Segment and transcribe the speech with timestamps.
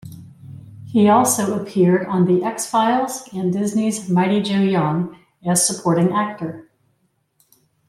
[0.83, 6.71] He also appeared on "The X-Files" and Disneys "Mighty Joe Young" as supporting actor.